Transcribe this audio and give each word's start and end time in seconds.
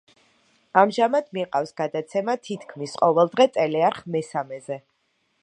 ამჟამად 0.81 1.27
მიყავს 1.37 1.75
გადაცემა 1.81 2.35
„თითქმის 2.49 2.97
ყოველდღე“ 3.03 3.49
ტელეარხ 3.59 4.03
„მესამეზე“. 4.17 4.81